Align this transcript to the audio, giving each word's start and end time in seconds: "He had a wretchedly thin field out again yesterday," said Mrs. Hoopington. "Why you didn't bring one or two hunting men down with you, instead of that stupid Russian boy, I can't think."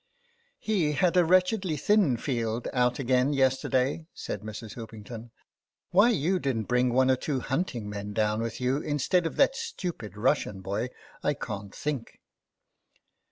"He 0.57 0.93
had 0.93 1.15
a 1.15 1.23
wretchedly 1.23 1.77
thin 1.77 2.17
field 2.17 2.67
out 2.73 2.97
again 2.97 3.33
yesterday," 3.33 4.07
said 4.15 4.41
Mrs. 4.41 4.73
Hoopington. 4.73 5.29
"Why 5.91 6.09
you 6.09 6.39
didn't 6.39 6.63
bring 6.63 6.91
one 6.91 7.11
or 7.11 7.15
two 7.15 7.39
hunting 7.39 7.87
men 7.87 8.11
down 8.11 8.41
with 8.41 8.59
you, 8.59 8.77
instead 8.77 9.27
of 9.27 9.35
that 9.35 9.55
stupid 9.55 10.17
Russian 10.17 10.61
boy, 10.61 10.89
I 11.21 11.35
can't 11.35 11.75
think." 11.75 12.19